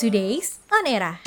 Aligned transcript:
Today's 0.00 0.56
On 0.72 0.88
Era. 0.88 1.20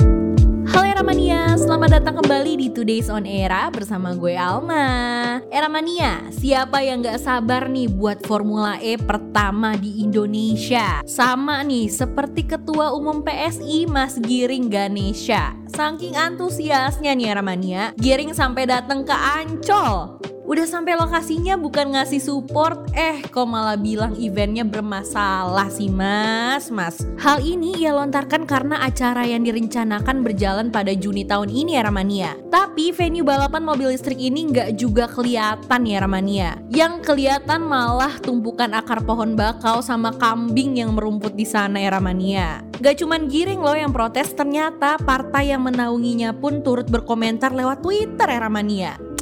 Halo 0.65 0.81
Era 0.81 1.05
Mania, 1.05 1.53
selamat 1.53 2.01
datang 2.01 2.25
kembali 2.25 2.57
di 2.57 2.67
Today's 2.73 3.05
On 3.05 3.21
Era 3.21 3.69
bersama 3.69 4.17
gue 4.17 4.33
Alma. 4.33 5.37
Era 5.53 5.69
Mania, 5.69 6.25
siapa 6.33 6.81
yang 6.81 7.05
gak 7.05 7.21
sabar 7.21 7.69
nih 7.69 7.85
buat 7.85 8.25
Formula 8.25 8.81
E 8.81 8.97
pertama 8.97 9.77
di 9.77 10.01
Indonesia? 10.01 11.05
Sama 11.05 11.61
nih, 11.61 11.85
seperti 11.85 12.49
Ketua 12.49 12.97
Umum 12.97 13.21
PSI 13.21 13.85
Mas 13.85 14.17
Giring 14.17 14.73
Ganesha. 14.73 15.53
Saking 15.69 16.17
antusiasnya 16.17 17.13
nih 17.13 17.29
Era 17.29 17.45
Mania, 17.45 17.93
Giring 18.01 18.33
sampai 18.33 18.65
datang 18.65 19.05
ke 19.05 19.13
Ancol 19.13 20.32
Udah 20.43 20.67
sampai 20.67 20.99
lokasinya 20.99 21.55
bukan 21.55 21.95
ngasih 21.95 22.19
support, 22.19 22.91
eh 22.91 23.23
kok 23.23 23.47
malah 23.47 23.79
bilang 23.79 24.11
eventnya 24.19 24.67
bermasalah 24.67 25.71
sih 25.71 25.87
mas, 25.87 26.67
mas. 26.67 26.99
Hal 27.15 27.39
ini 27.39 27.79
ia 27.79 27.95
lontarkan 27.95 28.43
karena 28.43 28.83
acara 28.83 29.23
yang 29.23 29.47
direncanakan 29.47 30.19
berjalan 30.19 30.67
pada 30.67 30.91
Juni 30.91 31.23
tahun 31.23 31.47
ini 31.47 31.79
ya 31.79 31.87
Ramania. 31.87 32.35
Tapi 32.51 32.91
venue 32.91 33.23
balapan 33.23 33.63
mobil 33.63 33.95
listrik 33.95 34.19
ini 34.19 34.51
nggak 34.51 34.75
juga 34.75 35.07
kelihatan 35.07 35.81
ya 35.87 36.03
Ramania. 36.03 36.59
Yang 36.67 37.07
kelihatan 37.07 37.63
malah 37.63 38.11
tumpukan 38.19 38.75
akar 38.75 38.99
pohon 39.07 39.39
bakau 39.39 39.79
sama 39.79 40.11
kambing 40.19 40.75
yang 40.75 40.91
merumput 40.91 41.39
di 41.39 41.47
sana 41.47 41.79
ya 41.79 41.95
Ramania. 41.95 42.67
Gak 42.83 42.99
cuman 42.99 43.31
giring 43.31 43.63
loh 43.63 43.79
yang 43.79 43.95
protes, 43.95 44.35
ternyata 44.35 44.99
partai 44.99 45.55
yang 45.55 45.63
menaunginya 45.63 46.35
pun 46.35 46.59
turut 46.59 46.91
berkomentar 46.91 47.55
lewat 47.55 47.79
Twitter 47.79 48.27
ya 48.27 48.43
Ramania. 48.43 49.12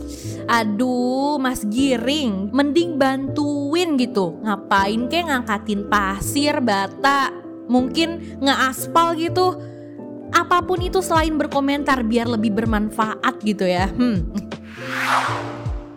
Aduh, 0.48 1.38
Mas 1.42 1.66
Giring, 1.68 2.50
mending 2.54 2.98
bantuin 2.98 3.98
gitu. 3.98 4.40
Ngapain 4.42 5.10
kayak 5.10 5.26
ngangkatin 5.30 5.82
pasir, 5.90 6.58
bata, 6.64 7.34
mungkin 7.70 8.40
ngeaspal 8.42 9.18
gitu. 9.20 9.58
Apa 10.32 10.64
pun 10.64 10.80
itu 10.80 11.04
selain 11.04 11.36
berkomentar 11.36 12.08
biar 12.08 12.26
lebih 12.30 12.56
bermanfaat 12.56 13.36
gitu 13.44 13.68
ya. 13.68 13.92
Hmm. 13.92 14.32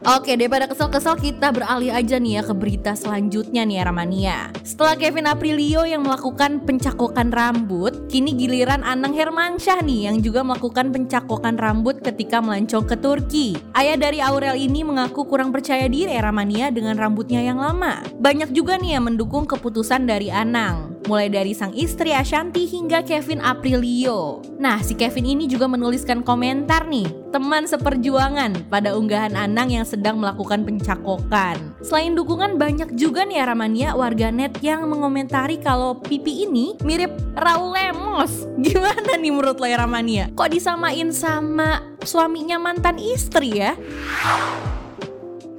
Oke, 0.05 0.37
daripada 0.37 0.69
kesel-kesel 0.69 1.17
kita 1.17 1.49
beralih 1.49 1.89
aja 1.89 2.21
nih 2.21 2.37
ya 2.37 2.43
ke 2.45 2.53
berita 2.53 2.93
selanjutnya 2.93 3.65
nih 3.65 3.81
ya. 4.21 4.53
Setelah 4.61 5.01
Kevin 5.01 5.25
Aprilio 5.25 5.89
yang 5.89 6.05
melakukan 6.05 6.61
pencakokan 6.61 7.33
rambut, 7.33 8.05
kini 8.13 8.37
giliran 8.37 8.85
Anang 8.85 9.17
Hermansyah 9.17 9.81
nih 9.81 10.13
yang 10.13 10.21
juga 10.21 10.45
melakukan 10.45 10.93
pencakokan 10.93 11.57
rambut 11.57 12.05
ketika 12.05 12.45
melancong 12.45 12.85
ke 12.85 13.01
Turki. 13.01 13.57
Ayah 13.73 13.97
dari 13.97 14.21
Aurel 14.21 14.61
ini 14.61 14.85
mengaku 14.85 15.25
kurang 15.25 15.57
percaya 15.57 15.89
diri 15.89 16.21
Ramania 16.21 16.69
dengan 16.69 17.01
rambutnya 17.01 17.41
yang 17.41 17.57
lama. 17.57 18.05
Banyak 18.21 18.53
juga 18.53 18.77
nih 18.77 19.01
yang 19.01 19.09
mendukung 19.09 19.49
keputusan 19.49 20.05
dari 20.05 20.29
Anang 20.29 20.94
mulai 21.07 21.29
dari 21.29 21.53
sang 21.53 21.73
istri 21.77 22.13
Ashanti 22.13 22.65
hingga 22.65 23.05
Kevin 23.05 23.41
Aprilio. 23.41 24.41
Nah, 24.57 24.81
si 24.81 24.97
Kevin 24.97 25.25
ini 25.29 25.45
juga 25.45 25.69
menuliskan 25.69 26.25
komentar 26.25 26.89
nih, 26.89 27.07
teman 27.31 27.69
seperjuangan 27.69 28.69
pada 28.73 28.97
unggahan 28.97 29.37
Anang 29.37 29.73
yang 29.73 29.87
sedang 29.87 30.21
melakukan 30.21 30.65
pencakokan. 30.65 31.77
Selain 31.85 32.17
dukungan 32.17 32.57
banyak 32.57 32.97
juga 32.97 33.29
nih 33.29 33.45
Aramania 33.45 33.93
warganet 33.93 34.57
yang 34.65 34.89
mengomentari 34.89 35.61
kalau 35.61 35.99
pipi 36.01 36.49
ini 36.49 36.77
mirip 36.83 37.13
Raul 37.37 37.77
Lemos. 37.77 38.49
Gimana 38.65 39.21
nih 39.21 39.33
menurut 39.33 39.61
lo 39.61 39.69
Aramania? 39.69 40.33
Kok 40.33 40.51
disamain 40.51 41.13
sama 41.13 41.85
suaminya 42.03 42.57
mantan 42.57 42.97
istri 42.97 43.61
ya? 43.61 43.77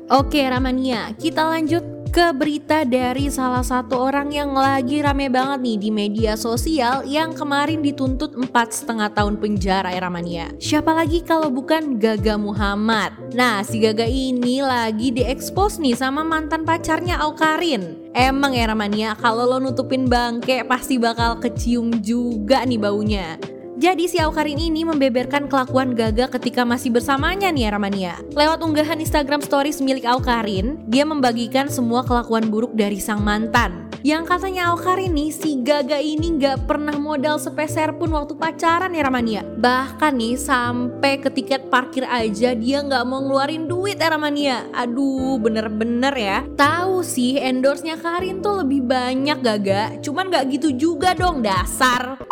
Oke 0.05 0.45
Ramania, 0.45 1.17
kita 1.17 1.49
lanjut 1.49 1.94
ke 2.15 2.31
berita 2.31 2.87
dari 2.87 3.27
salah 3.27 3.59
satu 3.59 4.07
orang 4.07 4.31
yang 4.31 4.55
lagi 4.55 5.03
rame 5.03 5.27
banget 5.27 5.59
nih 5.59 5.77
di 5.83 5.89
media 5.91 6.39
sosial 6.39 7.03
yang 7.03 7.35
kemarin 7.35 7.83
dituntut 7.83 8.39
empat 8.39 8.71
setengah 8.71 9.11
tahun 9.11 9.35
penjara 9.35 9.91
era 9.91 10.07
mania. 10.07 10.47
Siapa 10.55 10.95
lagi 10.95 11.19
kalau 11.27 11.51
bukan 11.51 11.99
Gaga 11.99 12.39
Muhammad? 12.39 13.35
Nah, 13.35 13.67
si 13.67 13.83
Gaga 13.83 14.07
ini 14.07 14.63
lagi 14.63 15.11
diekspos 15.11 15.75
nih 15.83 15.99
sama 15.99 16.23
mantan 16.23 16.63
pacarnya 16.63 17.19
Aukarin. 17.19 18.07
Emang 18.15 18.55
era 18.55 18.71
mania 18.71 19.11
kalau 19.19 19.43
lo 19.43 19.59
nutupin 19.59 20.07
bangke 20.07 20.63
pasti 20.63 20.95
bakal 20.95 21.35
kecium 21.43 21.99
juga 21.99 22.63
nih 22.63 22.79
baunya. 22.79 23.54
Jadi 23.75 24.07
si 24.07 24.23
Aukarin 24.23 24.55
ini 24.55 24.87
membeberkan 24.87 25.51
kelakuan 25.51 25.99
Gaga 25.99 26.31
ketika 26.31 26.63
masih 26.63 26.95
bersamanya 26.95 27.51
nih 27.51 27.67
Ramania. 27.67 28.15
Lewat 28.31 28.63
unggahan 28.63 29.03
Instagram 29.03 29.43
stories 29.43 29.83
milik 29.83 30.07
Aukarin, 30.07 30.79
dia 30.87 31.03
membagikan 31.03 31.67
semua 31.67 32.07
kelakuan 32.07 32.47
buruk 32.47 32.71
dari 32.71 33.03
sang 33.03 33.19
mantan. 33.19 33.91
Yang 34.05 34.31
katanya 34.31 34.71
Aukarin 34.71 35.17
nih, 35.17 35.33
si 35.33 35.59
Gaga 35.59 35.99
ini 35.99 36.39
gak 36.39 36.69
pernah 36.69 36.93
modal 36.95 37.35
sepeser 37.35 37.97
pun 37.99 38.15
waktu 38.15 38.37
pacaran 38.37 38.93
ya 38.93 39.01
Ramania. 39.01 39.41
Bahkan 39.43 40.13
nih 40.13 40.37
sampai 40.39 41.19
ke 41.19 41.33
tiket 41.33 41.67
parkir 41.67 42.05
aja 42.07 42.53
dia 42.55 42.79
gak 42.85 43.03
mau 43.03 43.19
ngeluarin 43.25 43.65
duit 43.65 43.99
ya 43.99 44.13
Ramania. 44.13 44.71
Aduh 44.71 45.41
bener-bener 45.41 46.13
ya. 46.13 46.37
Tahu 46.53 47.03
sih 47.03 47.41
endorse-nya 47.41 47.99
Karin 47.99 48.39
tuh 48.39 48.63
lebih 48.63 48.87
banyak 48.87 49.41
Gaga, 49.41 49.99
cuman 49.99 50.31
gak 50.31 50.47
gitu 50.53 50.69
juga 50.71 51.11
dong 51.17 51.43
dasar. 51.43 52.24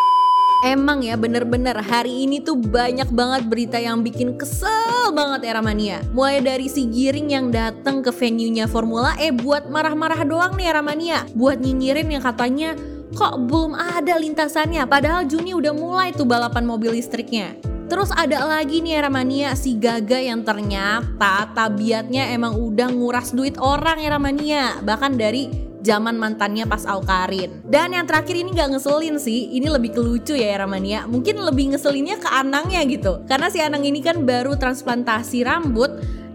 Emang 0.64 1.04
ya 1.04 1.20
bener-bener 1.20 1.76
hari 1.76 2.24
ini 2.24 2.40
tuh 2.40 2.56
banyak 2.56 3.12
banget 3.12 3.52
berita 3.52 3.76
yang 3.84 4.00
bikin 4.00 4.40
kesel 4.40 5.12
banget 5.12 5.52
era 5.52 5.60
mania. 5.60 6.00
Mulai 6.16 6.40
dari 6.40 6.72
si 6.72 6.88
Giring 6.88 7.36
yang 7.36 7.52
datang 7.52 8.00
ke 8.00 8.16
venue-nya 8.16 8.72
Formula 8.72 9.12
E 9.20 9.36
buat 9.36 9.68
marah-marah 9.68 10.24
doang 10.24 10.56
nih 10.56 10.72
era 10.72 10.80
mania. 10.80 11.28
Buat 11.36 11.60
nyinyirin 11.60 12.08
yang 12.08 12.24
katanya 12.24 12.80
kok 13.12 13.44
belum 13.44 13.76
ada 13.76 14.16
lintasannya 14.16 14.88
padahal 14.88 15.28
Juni 15.28 15.52
udah 15.52 15.76
mulai 15.76 16.16
tuh 16.16 16.24
balapan 16.24 16.64
mobil 16.64 16.96
listriknya. 16.96 17.60
Terus 17.92 18.16
ada 18.16 18.48
lagi 18.48 18.80
nih 18.80 19.04
era 19.04 19.12
mania 19.12 19.60
si 19.60 19.76
Gaga 19.76 20.16
yang 20.16 20.48
ternyata 20.48 21.52
tabiatnya 21.52 22.32
emang 22.32 22.56
udah 22.56 22.88
nguras 22.88 23.36
duit 23.36 23.60
orang 23.60 24.00
era 24.00 24.16
mania. 24.16 24.80
Bahkan 24.80 25.20
dari 25.20 25.73
zaman 25.84 26.16
mantannya 26.16 26.64
pas 26.66 26.88
Aukarin. 26.88 27.62
Dan 27.68 27.94
yang 27.94 28.08
terakhir 28.08 28.40
ini 28.40 28.56
gak 28.56 28.74
ngeselin 28.74 29.20
sih, 29.20 29.52
ini 29.54 29.68
lebih 29.68 29.92
ke 29.94 30.02
lucu 30.02 30.34
ya 30.34 30.56
Ramania. 30.64 31.06
Mungkin 31.06 31.44
lebih 31.44 31.76
ngeselinnya 31.76 32.18
ke 32.24 32.30
Anangnya 32.32 32.82
gitu. 32.88 33.22
Karena 33.28 33.52
si 33.52 33.60
Anang 33.60 33.84
ini 33.84 34.00
kan 34.00 34.24
baru 34.24 34.56
transplantasi 34.56 35.44
rambut 35.44 35.92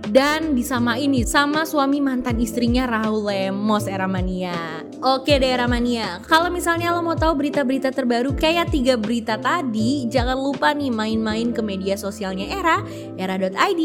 dan 0.08 0.56
disamain 0.56 1.08
nih 1.08 1.24
sama 1.28 1.68
suami 1.68 2.00
mantan 2.00 2.38
istrinya 2.40 2.88
Rahul 2.88 3.28
Lemos 3.28 3.84
Eramania. 3.88 4.87
Oke 4.98 5.38
deh 5.38 5.54
Eramania, 5.54 6.18
kalau 6.26 6.50
misalnya 6.50 6.90
lo 6.90 6.98
mau 7.06 7.14
tahu 7.14 7.38
berita-berita 7.38 7.94
terbaru 7.94 8.34
kayak 8.34 8.74
tiga 8.74 8.98
berita 8.98 9.38
tadi, 9.38 10.10
jangan 10.10 10.34
lupa 10.34 10.74
nih 10.74 10.90
main-main 10.90 11.54
ke 11.54 11.62
media 11.62 11.94
sosialnya 11.94 12.50
Era, 12.50 12.82
era.id. 13.14 13.82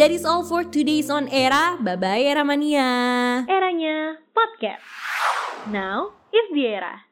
That 0.00 0.08
is 0.08 0.24
all 0.24 0.48
for 0.48 0.64
today's 0.64 1.12
on 1.12 1.28
Era. 1.28 1.76
Bye-bye 1.76 2.24
Eramania. 2.24 2.88
Eranya 3.44 4.16
podcast. 4.32 4.80
Now 5.68 6.16
is 6.32 6.48
the 6.56 6.64
era. 6.72 7.05